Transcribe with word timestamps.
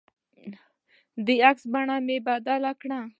د 1.25 1.27
عکس 1.49 1.63
بڼه 1.73 1.95
مې 2.05 2.17
بدله 2.27 2.71
کړه. 2.81 3.01